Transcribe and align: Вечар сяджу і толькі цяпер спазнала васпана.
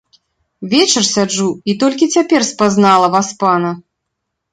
Вечар 0.71 1.03
сяджу 1.09 1.49
і 1.73 1.75
толькі 1.83 2.07
цяпер 2.15 2.41
спазнала 2.51 3.11
васпана. 3.17 3.71